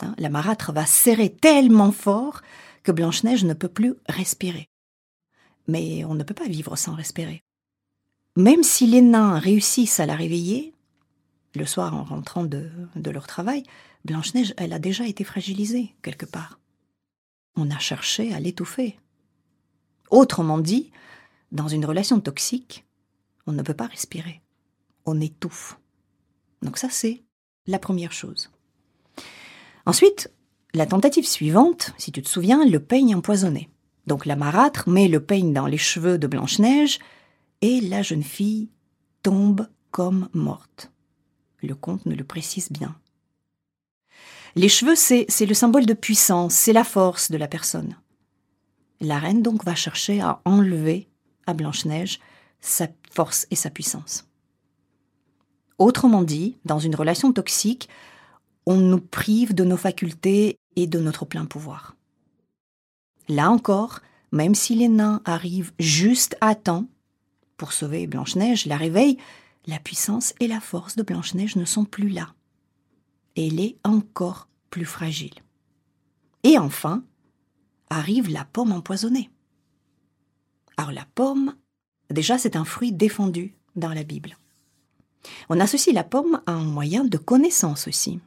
Hein, 0.01 0.15
la 0.19 0.31
marâtre 0.31 0.73
va 0.73 0.87
serrer 0.87 1.31
tellement 1.31 1.93
fort 1.93 2.43
que 2.83 2.93
Blanche-Neige 2.93 3.45
ne 3.45 3.55
peut 3.55 3.69
plus 3.69 3.95
respirer. 4.09 4.67
Mais 5.69 6.05
on 6.05 6.15
ne 6.15 6.25
peut 6.25 6.35
pas 6.35 6.49
vivre 6.49 6.77
sans 6.77 6.95
respirer. 6.95 7.43
Même 8.37 8.63
si 8.63 8.87
les 8.87 9.03
nains 9.03 9.39
réussissent 9.39 10.01
à 10.01 10.07
la 10.07 10.17
réveiller, 10.17 10.73
le 11.55 11.67
soir, 11.67 11.95
en 11.95 12.05
rentrant 12.05 12.45
de, 12.45 12.71
leur 12.95 13.27
travail, 13.27 13.65
Blanche-Neige, 14.05 14.55
elle 14.57 14.73
a 14.73 14.79
déjà 14.79 15.07
été 15.07 15.25
fragilisée, 15.25 15.95
quelque 16.03 16.27
part. 16.27 16.59
On 17.63 17.71
a 17.71 17.79
cherché 17.79 18.33
à 18.33 18.41
l'étouffer. 18.41 18.99
Autrement 20.11 20.57
dit, 20.57 20.91
dans 21.53 21.69
une 21.69 21.85
relation 21.85 22.19
toxique, 22.19 22.87
on 23.47 23.53
ne 23.53 23.61
peut 23.61 23.75
pas 23.75 23.87
respirer. 23.87 24.41
On 25.05 25.21
étouffe. 25.21 25.79
Donc 26.63 26.79
ça, 26.79 26.89
c'est 26.89 27.23
la 27.67 27.79
première 27.79 28.13
chose. 28.13 28.51
Ensuite, 29.85 30.33
la 30.73 30.87
tentative 30.87 31.29
suivante, 31.29 31.93
si 31.99 32.13
tu 32.13 32.23
te 32.23 32.31
souviens, 32.31 32.65
le 32.65 32.81
peigne 32.81 33.15
empoisonné. 33.15 33.69
Donc 34.07 34.25
la 34.25 34.37
marâtre 34.37 34.89
met 34.89 35.09
le 35.09 35.23
peigne 35.23 35.53
dans 35.53 35.67
les 35.67 35.77
cheveux 35.77 36.17
de 36.17 36.27
Blanche-Neige 36.27 36.99
et 37.61 37.83
la 37.83 38.01
jeune 38.01 38.23
fille 38.23 38.71
tombe 39.23 39.69
comme 39.91 40.31
morte. 40.33 40.91
Le 41.63 41.75
conte 41.75 42.07
ne 42.07 42.15
le 42.15 42.25
précise 42.25 42.73
bien. 42.73 42.99
Les 44.57 44.69
cheveux, 44.69 44.97
c'est, 44.97 45.27
le 45.47 45.55
symbole 45.55 45.87
de 45.87 45.95
puissance, 45.95 46.55
c'est 46.55 46.73
la 46.73 46.85
force 46.85 47.31
de 47.31 47.37
la 47.37 47.49
personne. 47.49 47.97
La 49.01 49.19
reine 49.19 49.43
donc 49.43 49.65
va 49.65 49.75
chercher 49.75 50.21
à 50.21 50.41
enlever 50.45 51.09
à 51.47 51.55
Blanche-Neige 51.55 52.21
sa 52.61 52.89
force 53.11 53.47
et 53.51 53.57
sa 53.57 53.71
puissance. 53.71 54.27
Autrement 55.79 56.23
dit, 56.23 56.59
dans 56.65 56.79
une 56.79 56.95
relation 56.95 57.33
toxique, 57.33 57.89
on 58.67 58.77
nous 58.77 59.01
prive 59.01 59.55
de 59.55 59.65
nos 59.65 59.79
facultés 59.79 60.59
et 60.77 60.87
de 60.87 60.99
notre 60.99 61.25
plein 61.25 61.47
pouvoir. 61.47 61.97
Là 63.29 63.51
encore, 63.51 64.01
même 64.33 64.55
si 64.55 64.75
les 64.75 64.89
nains 64.89 65.23
arrivent 65.25 65.73
juste 65.79 66.37
à 66.41 66.55
temps 66.55 66.87
pour 67.57 67.73
sauver 67.73 68.07
Blanche-Neige, 68.07 68.67
la 68.67 68.77
réveille, 68.77 69.17
la 69.67 69.79
puissance 69.79 70.35
et 70.41 70.49
la 70.49 70.61
force 70.61 70.97
de 70.97 71.03
Blanche-Neige 71.03 71.57
ne 71.57 71.65
sont 71.65 71.85
plus 71.85 72.09
là. 72.09 72.35
Elle 73.37 73.61
est 73.61 73.77
encore 73.85 74.49
plus 74.71 74.85
fragile. 74.85 75.35
Et 76.43 76.59
enfin, 76.59 77.05
arrive 77.91 78.31
la 78.31 78.45
pomme 78.45 78.73
empoisonnée. 78.73 79.31
Alors 80.77 80.93
la 80.93 81.07
pomme, 81.15 81.55
déjà 82.11 82.39
c'est 82.39 82.57
un 82.57 82.65
fruit 82.65 82.93
défendu 82.93 83.55
dans 83.77 83.93
la 83.93 84.05
Bible. 84.05 84.37
On 85.49 85.61
associe 85.61 85.95
la 85.95 86.05
pomme 86.05 86.41
à 86.47 86.53
un 86.53 86.65
moyen 86.65 87.05
de 87.05 87.19
connaissance 87.19 87.87
aussi. 87.87 88.21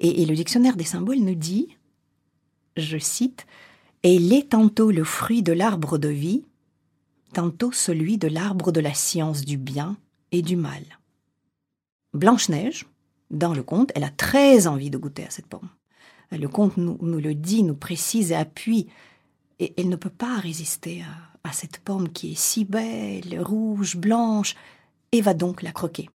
Et, 0.00 0.26
le 0.26 0.34
dictionnaire 0.34 0.76
des 0.76 0.84
symboles 0.84 1.20
nous 1.20 1.36
dit, 1.36 1.76
je 2.76 2.98
cite, 2.98 3.46
Elle 4.02 4.32
est 4.32 4.50
tantôt 4.50 4.90
le 4.90 5.04
fruit 5.04 5.44
de 5.44 5.52
l'arbre 5.52 5.96
de 5.96 6.08
vie, 6.08 6.44
tantôt 7.32 7.70
celui 7.70 8.18
de 8.18 8.26
l'arbre 8.26 8.72
de 8.72 8.80
la 8.80 8.94
science 8.94 9.42
du 9.42 9.56
bien 9.56 9.96
et 10.32 10.42
du 10.42 10.56
mal. 10.56 10.82
Blanche-Neige, 12.14 12.86
dans 13.32 13.54
le 13.54 13.62
conte, 13.62 13.90
elle 13.94 14.04
a 14.04 14.10
très 14.10 14.66
envie 14.66 14.90
de 14.90 14.98
goûter 14.98 15.24
à 15.24 15.30
cette 15.30 15.46
pomme. 15.46 15.70
Le 16.30 16.48
conte 16.48 16.76
nous, 16.76 16.98
le 17.00 17.34
dit, 17.34 17.62
nous 17.62 17.74
précise 17.74 18.30
et 18.30 18.36
appuie, 18.36 18.88
et 19.58 19.74
elle 19.76 19.88
ne 19.88 19.96
peut 19.96 20.10
pas 20.10 20.38
résister 20.38 21.02
à, 21.44 21.52
cette 21.52 21.78
pomme 21.80 22.10
qui 22.10 22.32
est 22.32 22.38
si 22.38 22.64
belle, 22.64 23.40
rouge, 23.40 23.96
blanche, 23.96 24.54
et 25.10 25.20
va 25.20 25.34
donc 25.34 25.62
la 25.62 25.72
croquer. 25.72 26.08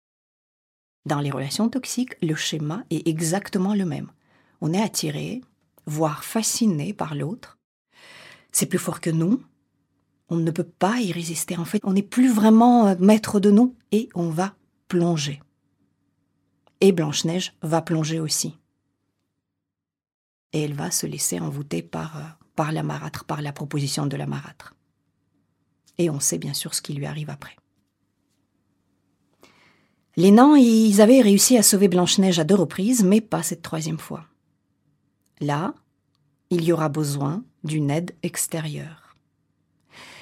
Dans 1.05 1.21
les 1.21 1.31
relations 1.31 1.69
toxiques, 1.69 2.17
le 2.23 2.35
schéma 2.35 2.85
est 2.91 3.07
exactement 3.07 3.75
le 3.75 3.85
même. 3.85 4.11
On 4.61 4.73
est 4.73 4.81
attiré, 4.81 5.43
voire 5.87 6.25
fasciné 6.25 6.93
par 6.95 7.15
l'autre, 7.15 7.59
C'est 8.53 8.67
plus 8.67 8.79
fort 8.79 9.01
que 9.01 9.11
nous. 9.11 9.43
On 10.29 10.37
ne 10.37 10.51
peut 10.51 10.65
pas 10.65 11.01
y 11.01 11.13
résister. 11.13 11.57
En 11.57 11.67
fait, 11.67 11.83
on 11.85 11.93
n'est 11.93 12.03
plus 12.03 12.33
vraiment 12.33 12.87
euh, 12.87 12.95
maître 12.99 13.39
de 13.39 13.51
nous 13.51 13.75
et 13.93 14.09
on 14.15 14.31
va 14.31 14.55
plonger. 14.89 15.41
Et 16.81 16.93
Blanche-Neige 16.93 17.55
va 17.63 17.83
plonger 17.83 18.21
aussi. 18.21 18.59
Et 20.53 20.63
elle 20.63 20.75
va 20.75 20.91
se 20.91 21.07
laisser 21.07 21.41
envoûter 21.41 21.83
par, 21.83 22.17
euh, 22.19 22.23
par 22.55 22.73
la 22.73 22.83
marâtre, 22.83 23.25
par 23.25 23.43
la 23.43 23.53
proposition 23.53 24.07
de 24.07 24.17
la 24.17 24.27
marâtre. 24.27 24.75
Et 25.99 26.11
on 26.11 26.21
sait 26.21 26.39
bien 26.39 26.55
sûr 26.55 26.75
ce 26.75 26.83
qui 26.83 26.95
lui 26.95 27.07
arrive 27.07 27.31
après. 27.31 27.57
Les 30.17 30.31
nains, 30.31 30.57
ils 30.57 31.01
avaient 31.03 31.21
réussi 31.21 31.59
à 31.59 31.63
sauver 31.63 31.89
Blanche-Neige 31.89 32.39
à 32.39 32.45
deux 32.45 32.55
reprises, 32.55 33.05
mais 33.05 33.21
pas 33.21 33.43
cette 33.43 33.63
troisième 33.63 33.99
fois. 33.99 34.25
Là, 35.41 35.75
il 36.49 36.65
y 36.65 36.73
aura 36.73 36.89
besoin 36.89 37.45
d'une 37.65 37.91
aide 37.91 38.15
extérieure. 38.23 39.06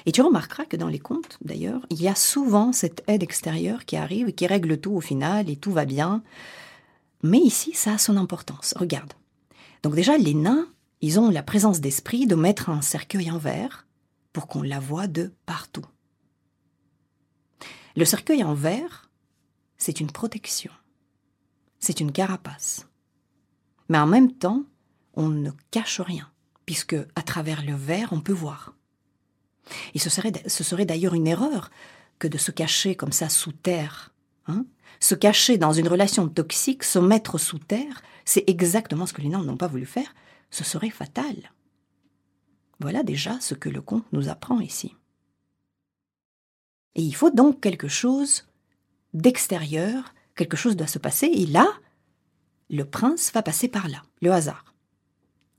Et 0.05 0.11
tu 0.11 0.21
remarqueras 0.21 0.65
que 0.65 0.77
dans 0.77 0.87
les 0.87 0.99
contes, 0.99 1.37
d'ailleurs, 1.41 1.85
il 1.89 2.01
y 2.01 2.07
a 2.07 2.15
souvent 2.15 2.71
cette 2.71 3.03
aide 3.07 3.23
extérieure 3.23 3.85
qui 3.85 3.97
arrive 3.97 4.29
et 4.29 4.33
qui 4.33 4.45
règle 4.45 4.79
tout 4.79 4.93
au 4.93 5.01
final 5.01 5.49
et 5.49 5.55
tout 5.55 5.71
va 5.71 5.85
bien. 5.85 6.23
Mais 7.23 7.39
ici, 7.39 7.73
ça 7.73 7.93
a 7.93 7.97
son 7.97 8.17
importance. 8.17 8.75
Regarde. 8.77 9.13
Donc 9.81 9.95
déjà, 9.95 10.17
les 10.17 10.35
nains, 10.35 10.67
ils 11.01 11.19
ont 11.19 11.29
la 11.29 11.43
présence 11.43 11.81
d'esprit 11.81 12.27
de 12.27 12.35
mettre 12.35 12.69
un 12.69 12.81
cercueil 12.81 13.31
en 13.31 13.39
verre 13.39 13.87
pour 14.31 14.47
qu'on 14.47 14.61
la 14.61 14.79
voie 14.79 15.07
de 15.07 15.33
partout. 15.45 15.85
Le 17.95 18.05
cercueil 18.05 18.43
en 18.43 18.53
verre, 18.53 19.09
c'est 19.77 19.99
une 19.99 20.11
protection. 20.11 20.71
C'est 21.79 21.99
une 21.99 22.11
carapace. 22.11 22.87
Mais 23.89 23.97
en 23.97 24.07
même 24.07 24.33
temps, 24.33 24.63
on 25.13 25.29
ne 25.29 25.51
cache 25.71 26.01
rien, 26.01 26.29
puisque 26.65 26.97
à 27.15 27.21
travers 27.21 27.63
le 27.63 27.73
verre, 27.73 28.09
on 28.11 28.21
peut 28.21 28.33
voir. 28.33 28.73
Et 29.93 29.99
ce 29.99 30.09
serait, 30.09 30.31
ce 30.47 30.63
serait 30.63 30.85
d'ailleurs 30.85 31.13
une 31.13 31.27
erreur 31.27 31.69
que 32.19 32.27
de 32.27 32.37
se 32.37 32.51
cacher 32.51 32.95
comme 32.95 33.11
ça 33.11 33.29
sous 33.29 33.51
terre. 33.51 34.13
Hein 34.47 34.65
se 34.99 35.15
cacher 35.15 35.57
dans 35.57 35.73
une 35.73 35.87
relation 35.87 36.27
toxique, 36.27 36.83
se 36.83 36.99
mettre 36.99 37.37
sous 37.37 37.59
terre, 37.59 38.01
c'est 38.25 38.49
exactement 38.49 39.05
ce 39.05 39.13
que 39.13 39.21
les 39.21 39.29
nains 39.29 39.43
n'ont 39.43 39.57
pas 39.57 39.67
voulu 39.67 39.85
faire. 39.85 40.13
Ce 40.49 40.63
serait 40.63 40.89
fatal. 40.89 41.35
Voilà 42.79 43.03
déjà 43.03 43.39
ce 43.39 43.53
que 43.53 43.69
le 43.69 43.81
conte 43.81 44.05
nous 44.11 44.29
apprend 44.29 44.59
ici. 44.59 44.95
Et 46.95 47.01
il 47.01 47.15
faut 47.15 47.29
donc 47.29 47.61
quelque 47.61 47.87
chose 47.87 48.47
d'extérieur, 49.13 50.13
quelque 50.35 50.57
chose 50.57 50.75
doit 50.75 50.87
se 50.87 50.99
passer, 50.99 51.27
et 51.27 51.45
là, 51.45 51.67
le 52.69 52.83
prince 52.83 53.31
va 53.33 53.43
passer 53.43 53.67
par 53.67 53.87
là, 53.87 54.03
le 54.21 54.31
hasard. 54.31 54.73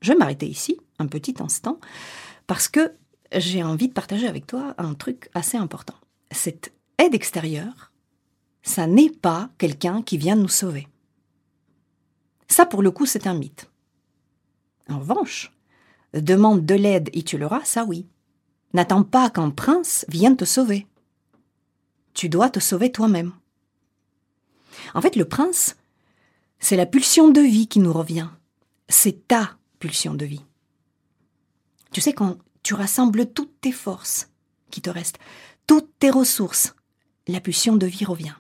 Je 0.01 0.13
vais 0.13 0.19
m'arrêter 0.19 0.47
ici, 0.47 0.79
un 0.99 1.07
petit 1.07 1.35
instant, 1.41 1.81
parce 2.47 2.69
que 2.69 2.93
j'ai 3.33 3.63
envie 3.63 3.89
de 3.89 3.93
partager 3.93 4.27
avec 4.27 4.47
toi 4.47 4.75
un 4.79 4.95
truc 4.95 5.31
assez 5.35 5.57
important. 5.57 5.97
Cette 6.31 6.73
aide 6.99 7.15
extérieure, 7.15 7.93
ça 8.63 8.87
n'est 8.87 9.11
pas 9.11 9.51
quelqu'un 9.59 10.03
qui 10.03 10.19
vient 10.19 10.37
nous 10.37 10.49
sauver. 10.49 10.89
Ça, 12.49 12.67
pour 12.67 12.83
le 12.83 12.91
coup, 12.91 13.07
c'est 13.07 13.27
un 13.27 13.35
mythe. 13.35 13.71
En 14.89 15.01
revanche, 15.01 15.53
demande 16.15 16.65
de 16.65 16.75
l'aide 16.75 17.11
et 17.13 17.23
tu 17.23 17.39
l'auras, 17.39 17.65
ça 17.65 17.85
oui. 17.85 18.07
N'attends 18.73 19.05
pas 19.05 19.31
qu'un 19.31 19.51
prince 19.51 20.05
vienne 20.09 20.37
te 20.37 20.45
sauver. 20.45 20.87
Tu 22.15 22.29
dois 22.29 22.51
te 22.51 22.61
sauver 22.61 22.93
toi-même. 22.93 23.33
En 24.95 25.03
fait, 25.03 25.17
le 25.17 25.25
prince, 25.25 25.77
c'est 26.59 26.77
la 26.77 26.87
pulsion 26.87 27.29
de 27.29 27.41
vie 27.41 27.69
qui 27.69 27.81
nous 27.81 27.93
revient. 27.93 28.29
C'est 28.89 29.27
ta 29.29 29.57
pulsion 29.79 30.15
de 30.15 30.25
vie. 30.25 30.45
Tu 31.93 32.01
sais, 32.01 32.13
quand 32.13 32.39
tu 32.67 32.75
rassembles 32.75 33.27
toutes 33.27 33.61
tes 33.61 33.71
forces 33.71 34.29
qui 34.73 34.83
te 34.83 34.91
restent, 34.91 35.21
toutes 35.69 36.01
tes 36.01 36.11
ressources, 36.11 36.75
la 37.29 37.41
pulsion 37.41 37.77
de 37.77 37.87
vie 37.87 38.05
revient. 38.05 38.35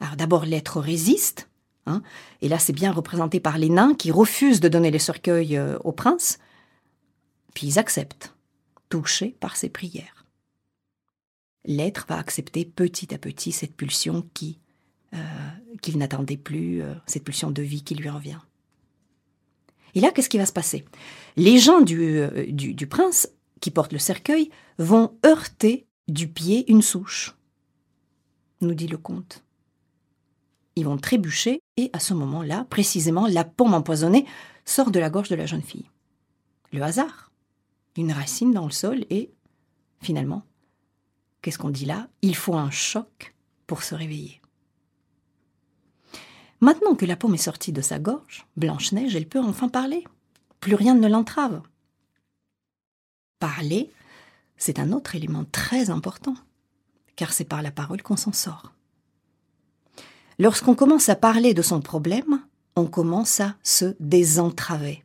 Alors 0.00 0.16
d'abord, 0.16 0.44
l'être 0.44 0.80
résiste, 0.80 1.48
hein, 1.86 2.02
et 2.42 2.48
là 2.48 2.58
c'est 2.58 2.72
bien 2.72 2.90
représenté 2.90 3.38
par 3.38 3.58
les 3.58 3.68
nains 3.68 3.94
qui 3.94 4.10
refusent 4.10 4.58
de 4.58 4.66
donner 4.66 4.90
les 4.90 4.98
cercueils 4.98 5.56
euh, 5.56 5.78
au 5.84 5.92
prince, 5.92 6.40
puis 7.54 7.68
ils 7.68 7.78
acceptent, 7.78 8.34
touchés 8.88 9.36
par 9.38 9.56
ses 9.56 9.68
prières. 9.68 10.26
L'être 11.64 12.06
va 12.08 12.18
accepter 12.18 12.64
petit 12.64 13.14
à 13.14 13.18
petit 13.18 13.52
cette 13.52 13.76
pulsion 13.76 14.28
qui 14.34 14.58
euh, 15.14 15.18
qu'il 15.80 15.98
n'attendait 15.98 16.36
plus, 16.36 16.82
euh, 16.82 16.92
cette 17.06 17.22
pulsion 17.22 17.52
de 17.52 17.62
vie 17.62 17.84
qui 17.84 17.94
lui 17.94 18.10
revient. 18.10 18.40
Et 19.96 20.00
là, 20.00 20.12
qu'est-ce 20.12 20.28
qui 20.28 20.38
va 20.38 20.46
se 20.46 20.52
passer? 20.52 20.84
Les 21.36 21.58
gens 21.58 21.80
euh, 21.80 22.46
du, 22.52 22.74
du, 22.74 22.86
prince 22.86 23.30
qui 23.60 23.70
portent 23.70 23.94
le 23.94 23.98
cercueil 23.98 24.50
vont 24.78 25.18
heurter 25.24 25.86
du 26.06 26.28
pied 26.28 26.70
une 26.70 26.82
souche, 26.82 27.34
nous 28.60 28.74
dit 28.74 28.88
le 28.88 28.98
comte. 28.98 29.42
Ils 30.76 30.84
vont 30.84 30.98
trébucher 30.98 31.62
et 31.78 31.88
à 31.94 31.98
ce 31.98 32.12
moment-là, 32.12 32.66
précisément, 32.68 33.26
la 33.26 33.44
pomme 33.44 33.72
empoisonnée 33.72 34.26
sort 34.66 34.90
de 34.90 35.00
la 35.00 35.08
gorge 35.08 35.30
de 35.30 35.34
la 35.34 35.46
jeune 35.46 35.62
fille. 35.62 35.90
Le 36.72 36.82
hasard. 36.82 37.32
Une 37.96 38.12
racine 38.12 38.52
dans 38.52 38.66
le 38.66 38.72
sol 38.72 39.06
et, 39.08 39.32
finalement, 40.02 40.42
qu'est-ce 41.40 41.56
qu'on 41.56 41.70
dit 41.70 41.86
là? 41.86 42.08
Il 42.20 42.36
faut 42.36 42.54
un 42.54 42.70
choc 42.70 43.34
pour 43.66 43.82
se 43.82 43.94
réveiller. 43.94 44.42
Maintenant 46.60 46.94
que 46.94 47.06
la 47.06 47.16
paume 47.16 47.34
est 47.34 47.38
sortie 47.38 47.72
de 47.72 47.82
sa 47.82 47.98
gorge, 47.98 48.46
Blanche-Neige, 48.56 49.14
elle 49.14 49.28
peut 49.28 49.40
enfin 49.40 49.68
parler. 49.68 50.04
Plus 50.60 50.74
rien 50.74 50.94
ne 50.94 51.08
l'entrave. 51.08 51.62
Parler, 53.38 53.90
c'est 54.56 54.78
un 54.78 54.92
autre 54.92 55.14
élément 55.14 55.44
très 55.52 55.90
important, 55.90 56.34
car 57.14 57.32
c'est 57.32 57.44
par 57.44 57.62
la 57.62 57.70
parole 57.70 58.02
qu'on 58.02 58.16
s'en 58.16 58.32
sort. 58.32 58.72
Lorsqu'on 60.38 60.74
commence 60.74 61.08
à 61.08 61.16
parler 61.16 61.54
de 61.54 61.62
son 61.62 61.80
problème, 61.80 62.42
on 62.74 62.86
commence 62.86 63.40
à 63.40 63.56
se 63.62 63.94
désentraver. 64.00 65.02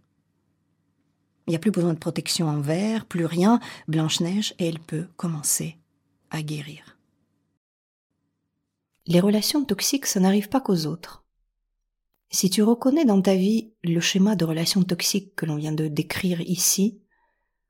Il 1.47 1.51
n'y 1.51 1.55
a 1.55 1.59
plus 1.59 1.71
besoin 1.71 1.93
de 1.93 1.99
protection 1.99 2.47
en 2.47 2.61
verre, 2.61 3.05
plus 3.05 3.25
rien. 3.25 3.59
Blanche-Neige, 3.87 4.53
elle 4.59 4.79
peut 4.79 5.07
commencer 5.17 5.77
à 6.29 6.41
guérir. 6.41 6.97
Les 9.07 9.19
relations 9.19 9.65
toxiques, 9.65 10.05
ça 10.05 10.19
n'arrive 10.19 10.47
pas 10.47 10.61
qu'aux 10.61 10.85
autres. 10.85 11.20
Si 12.33 12.49
tu 12.49 12.63
reconnais 12.63 13.03
dans 13.03 13.21
ta 13.21 13.35
vie 13.35 13.73
le 13.83 13.99
schéma 13.99 14.37
de 14.37 14.45
relation 14.45 14.83
toxique 14.83 15.35
que 15.35 15.45
l'on 15.45 15.57
vient 15.57 15.73
de 15.73 15.89
décrire 15.89 16.39
ici, 16.39 17.01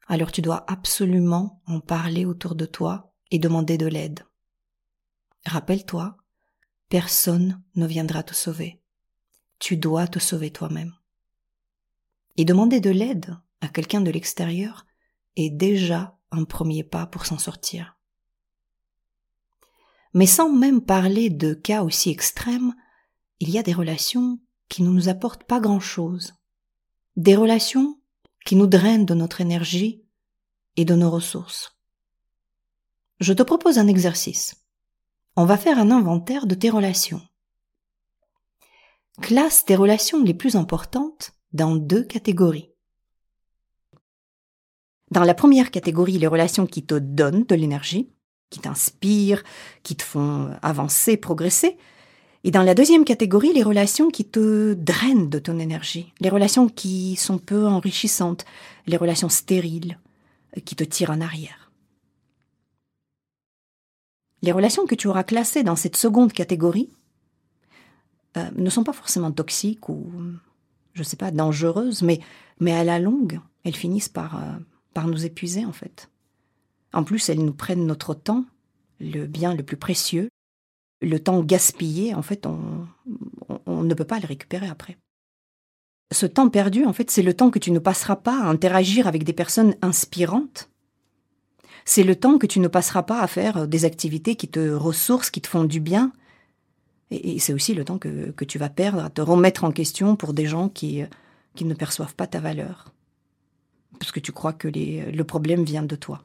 alors 0.08 0.32
tu 0.32 0.44
dois 0.44 0.64
absolument 0.72 1.64
en 1.66 1.80
parler 1.80 2.26
autour 2.26 2.54
de 2.54 2.68
toi 2.68 3.12
et 3.32 3.40
demander 3.40 3.80
de 3.80 3.88
l'aide. 3.88 4.24
Rappelle-toi, 5.48 6.16
personne 6.90 7.64
ne 7.74 7.88
viendra 7.88 8.22
te 8.22 8.36
sauver. 8.36 8.80
Tu 9.58 9.78
dois 9.78 10.08
te 10.08 10.20
sauver 10.20 10.52
toi-même. 10.52 10.94
Et 12.38 12.46
demander 12.46 12.80
de 12.80 12.92
l'aide 12.92 13.36
à 13.62 13.68
quelqu'un 13.68 14.02
de 14.02 14.12
l'extérieur 14.12 14.86
est 15.38 15.50
déjà 15.50 16.20
un 16.30 16.44
premier 16.44 16.84
pas 16.84 17.08
pour 17.08 17.26
s'en 17.26 17.40
sortir. 17.40 17.98
Mais 20.14 20.28
sans 20.28 20.52
même 20.52 20.82
parler 20.82 21.32
de 21.32 21.56
cas 21.56 21.82
aussi 21.84 22.12
extrêmes, 22.12 22.76
il 23.40 23.50
y 23.50 23.58
a 23.58 23.64
des 23.64 23.74
relations 23.74 24.40
qui 24.72 24.84
ne 24.84 24.90
nous 24.90 25.10
apportent 25.10 25.44
pas 25.44 25.60
grand-chose, 25.60 26.34
des 27.18 27.36
relations 27.36 28.00
qui 28.46 28.56
nous 28.56 28.68
drainent 28.68 29.06
de 29.06 29.14
notre 29.14 29.42
énergie 29.42 30.02
et 30.78 30.86
de 30.86 30.96
nos 30.96 31.12
ressources. 31.12 31.78
Je 33.20 33.34
te 33.34 33.44
propose 33.44 33.78
un 33.78 33.88
exercice. 33.88 34.56
On 35.36 35.44
va 35.44 35.58
faire 35.58 35.78
un 35.78 35.92
inventaire 35.92 36.48
de 36.48 36.56
tes 36.56 36.70
relations. 36.70 37.22
Classe 39.22 39.66
tes 39.66 39.76
relations 39.76 40.24
les 40.24 40.34
plus 40.34 40.56
importantes 40.56 41.34
dans 41.52 41.76
deux 41.76 42.06
catégories. 42.06 42.72
Dans 45.12 45.26
la 45.26 45.34
première 45.34 45.72
catégorie, 45.72 46.18
les 46.18 46.28
relations 46.28 46.66
qui 46.66 46.86
te 46.86 46.96
donnent 46.96 47.44
de 47.44 47.56
l'énergie, 47.56 48.14
qui 48.50 48.62
t'inspirent, 48.62 49.44
qui 49.84 49.98
te 49.98 50.04
font 50.04 50.58
avancer, 50.62 51.18
progresser, 51.18 51.78
et 52.44 52.52
dans 52.52 52.64
la 52.64 52.74
deuxième 52.74 53.06
catégorie, 53.06 53.54
les 53.54 53.64
relations 53.64 54.10
qui 54.10 54.26
te 54.26 54.74
drainent 54.74 55.30
de 55.30 55.38
ton 55.38 55.60
énergie, 55.60 56.12
les 56.20 56.30
relations 56.30 56.68
qui 56.68 57.16
sont 57.16 57.38
peu 57.38 57.68
enrichissantes, 57.68 58.46
les 58.88 58.98
relations 58.98 59.30
stériles, 59.30 60.00
euh, 60.58 60.62
qui 60.62 60.76
te 60.76 60.84
tirent 60.84 61.12
en 61.12 61.22
arrière. 61.22 61.72
Les 64.42 64.52
relations 64.52 64.88
que 64.88 64.96
tu 64.96 65.08
auras 65.08 65.24
classées 65.24 65.62
dans 65.62 65.76
cette 65.76 65.96
seconde 65.96 66.34
catégorie 66.34 66.90
euh, 68.38 68.50
ne 68.56 68.70
sont 68.72 68.84
pas 68.84 68.94
forcément 68.94 69.32
toxiques 69.32 69.88
ou, 69.88 70.12
je 70.94 71.02
ne 71.02 71.06
sais 71.06 71.18
pas, 71.18 71.30
dangereuses, 71.30 72.02
mais, 72.02 72.22
mais 72.60 72.74
à 72.74 72.84
la 72.84 72.98
longue, 72.98 73.40
elles 73.64 73.76
finissent 73.76 74.10
par, 74.10 74.42
euh, 74.42 74.58
par 74.96 75.08
nous 75.08 75.26
épuiser 75.26 75.64
en 75.64 75.74
fait. 75.74 76.10
En 76.92 77.04
plus, 77.04 77.30
elles 77.30 77.46
nous 77.46 77.54
prennent 77.54 77.86
notre 77.86 78.16
temps, 78.16 78.46
le 79.00 79.28
bien 79.28 79.54
le 79.54 79.62
plus 79.62 79.78
précieux, 79.78 80.30
le 81.02 81.20
temps 81.20 81.42
gaspillé, 81.42 82.14
en 82.14 82.22
fait, 82.22 82.46
on, 82.46 82.88
ne 83.84 83.94
peut 83.94 84.06
pas 84.06 84.20
le 84.20 84.28
récupérer 84.28 84.68
après. 84.68 84.98
Ce 86.12 86.26
temps 86.26 86.50
perdu, 86.50 86.86
en 86.86 86.94
fait, 86.94 87.10
c'est 87.10 87.24
le 87.24 87.34
temps 87.34 87.50
que 87.50 87.60
tu 87.60 87.72
ne 87.72 87.80
passeras 87.80 88.18
pas 88.18 88.44
à 88.44 88.48
interagir 88.48 89.08
avec 89.08 89.24
des 89.24 89.34
personnes 89.34 89.76
inspirantes. 89.82 90.70
C'est 91.86 92.04
le 92.04 92.16
temps 92.16 92.38
que 92.38 92.46
tu 92.46 92.60
ne 92.60 92.68
passeras 92.68 93.04
pas 93.04 93.22
à 93.22 93.28
faire 93.28 93.68
des 93.68 93.86
activités 93.86 94.36
qui 94.36 94.48
te 94.48 94.72
ressourcent, 94.72 95.32
qui 95.32 95.42
te 95.42 95.48
font 95.48 95.64
du 95.64 95.80
bien. 95.80 96.12
Et, 97.10 97.40
c'est 97.40 97.54
aussi 97.54 97.74
le 97.74 97.84
temps 97.84 97.98
que, 97.98 98.32
tu 98.46 98.60
vas 98.60 98.70
perdre 98.70 99.04
à 99.04 99.10
te 99.10 99.22
remettre 99.22 99.64
en 99.64 99.72
question 99.72 100.16
pour 100.16 100.34
des 100.34 100.46
gens 100.46 100.70
qui, 100.70 101.02
qui 101.56 101.66
ne 101.66 101.74
perçoivent 101.74 102.16
pas 102.16 102.28
ta 102.28 102.40
valeur. 102.40 102.94
Parce 104.00 104.12
que 104.12 104.20
tu 104.20 104.32
crois 104.32 104.54
que 104.54 104.68
les, 104.68 105.12
le 105.12 105.24
problème 105.24 105.64
vient 105.64 105.84
de 105.84 105.96
toi. 105.96 106.24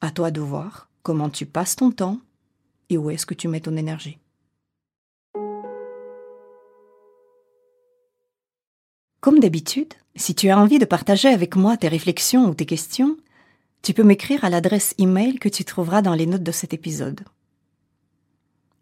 À 0.00 0.10
toi 0.10 0.30
de 0.30 0.40
voir 0.40 0.88
comment 1.02 1.28
tu 1.28 1.44
passes 1.44 1.76
ton 1.76 1.90
temps 1.90 2.20
où 2.96 3.10
est-ce 3.10 3.26
que 3.26 3.34
tu 3.34 3.48
mets 3.48 3.60
ton 3.60 3.76
énergie? 3.76 4.18
Comme 9.20 9.38
d'habitude, 9.38 9.94
si 10.16 10.34
tu 10.34 10.50
as 10.50 10.58
envie 10.58 10.78
de 10.78 10.84
partager 10.84 11.28
avec 11.28 11.54
moi 11.54 11.76
tes 11.76 11.88
réflexions 11.88 12.48
ou 12.48 12.54
tes 12.54 12.66
questions, 12.66 13.16
tu 13.82 13.94
peux 13.94 14.02
m'écrire 14.02 14.44
à 14.44 14.50
l'adresse 14.50 14.94
email 14.98 15.38
que 15.38 15.48
tu 15.48 15.64
trouveras 15.64 16.02
dans 16.02 16.14
les 16.14 16.26
notes 16.26 16.42
de 16.42 16.52
cet 16.52 16.74
épisode. 16.74 17.20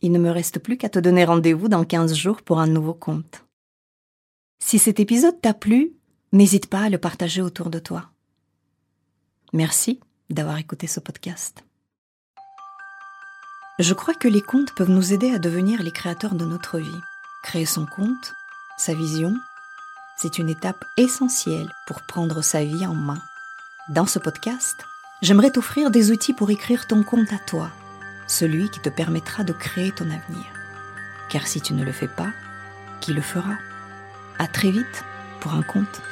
Il 0.02 0.12
ne 0.12 0.18
me 0.18 0.30
reste 0.30 0.58
plus 0.58 0.76
qu'à 0.76 0.88
te 0.88 0.98
donner 0.98 1.24
rendez-vous 1.24 1.68
dans 1.68 1.84
15 1.84 2.14
jours 2.14 2.42
pour 2.42 2.58
un 2.58 2.66
nouveau 2.66 2.94
compte. 2.94 3.44
Si 4.62 4.78
cet 4.78 4.98
épisode 4.98 5.40
t'a 5.40 5.54
plu, 5.54 5.92
n'hésite 6.32 6.66
pas 6.66 6.82
à 6.82 6.88
le 6.88 6.98
partager 6.98 7.42
autour 7.42 7.70
de 7.70 7.78
toi. 7.78 8.10
Merci 9.52 10.00
d'avoir 10.30 10.58
écouté 10.58 10.86
ce 10.86 11.00
podcast. 11.00 11.64
Je 13.80 13.94
crois 13.94 14.12
que 14.12 14.28
les 14.28 14.42
contes 14.42 14.74
peuvent 14.74 14.90
nous 14.90 15.14
aider 15.14 15.32
à 15.32 15.38
devenir 15.38 15.82
les 15.82 15.90
créateurs 15.90 16.34
de 16.34 16.44
notre 16.44 16.78
vie. 16.78 17.00
Créer 17.42 17.64
son 17.64 17.86
compte, 17.86 18.34
sa 18.76 18.92
vision, 18.92 19.34
c'est 20.18 20.36
une 20.36 20.50
étape 20.50 20.84
essentielle 20.98 21.72
pour 21.86 22.02
prendre 22.02 22.42
sa 22.42 22.62
vie 22.62 22.86
en 22.86 22.92
main. 22.92 23.22
Dans 23.88 24.04
ce 24.04 24.18
podcast, 24.18 24.84
j'aimerais 25.22 25.50
t'offrir 25.50 25.90
des 25.90 26.10
outils 26.10 26.34
pour 26.34 26.50
écrire 26.50 26.86
ton 26.86 27.02
compte 27.02 27.32
à 27.32 27.38
toi, 27.38 27.70
celui 28.26 28.68
qui 28.68 28.80
te 28.80 28.90
permettra 28.90 29.44
de 29.44 29.54
créer 29.54 29.92
ton 29.92 30.10
avenir. 30.10 30.44
Car 31.30 31.46
si 31.46 31.62
tu 31.62 31.72
ne 31.72 31.82
le 31.82 31.92
fais 31.92 32.08
pas, 32.08 32.32
qui 33.00 33.14
le 33.14 33.22
fera? 33.22 33.54
À 34.38 34.46
très 34.46 34.70
vite 34.70 35.04
pour 35.40 35.54
un 35.54 35.62
compte. 35.62 36.02